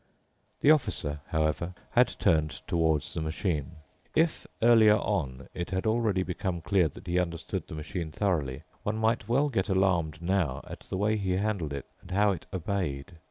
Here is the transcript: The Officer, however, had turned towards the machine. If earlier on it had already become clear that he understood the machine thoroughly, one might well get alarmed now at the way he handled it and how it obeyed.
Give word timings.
The 0.61 0.71
Officer, 0.71 1.19
however, 1.27 1.75
had 1.91 2.07
turned 2.17 2.63
towards 2.65 3.13
the 3.13 3.21
machine. 3.21 3.73
If 4.15 4.47
earlier 4.63 4.95
on 4.97 5.47
it 5.53 5.69
had 5.69 5.85
already 5.85 6.23
become 6.23 6.59
clear 6.61 6.87
that 6.87 7.05
he 7.05 7.19
understood 7.19 7.67
the 7.67 7.75
machine 7.75 8.11
thoroughly, 8.11 8.63
one 8.81 8.97
might 8.97 9.29
well 9.29 9.47
get 9.49 9.69
alarmed 9.69 10.19
now 10.19 10.61
at 10.67 10.79
the 10.79 10.97
way 10.97 11.17
he 11.17 11.33
handled 11.33 11.71
it 11.73 11.85
and 12.01 12.09
how 12.09 12.31
it 12.31 12.47
obeyed. 12.51 13.11